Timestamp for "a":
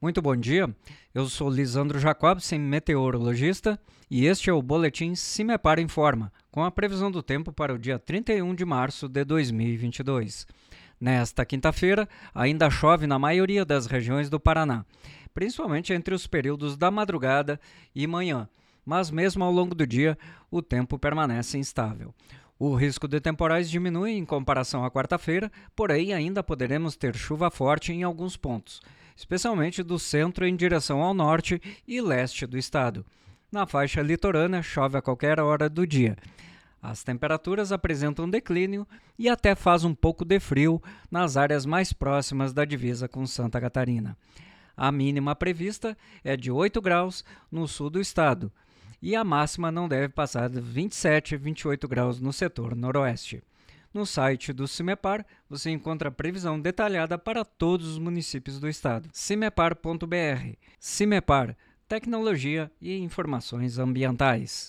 6.62-6.70, 34.96-35.02, 44.76-44.92, 49.16-49.24, 51.34-51.38, 56.08-56.12